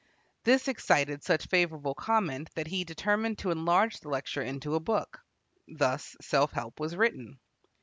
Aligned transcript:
This 0.45 0.67
excited 0.67 1.23
such 1.23 1.45
favorable 1.45 1.93
comment 1.93 2.49
that 2.55 2.65
he 2.65 2.83
determined 2.83 3.37
to 3.37 3.51
enlarge 3.51 3.99
the 3.99 4.09
lecture 4.09 4.41
into 4.41 4.73
a 4.73 4.79
book. 4.79 5.19
Thus 5.67 6.15
"Self 6.19 6.51
Help" 6.53 6.79
was 6.79 6.95
written. 6.95 7.37